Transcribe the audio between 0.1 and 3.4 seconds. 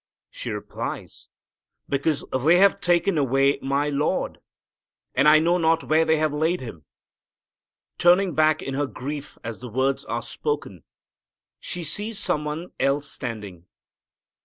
She replies, "Because they have taken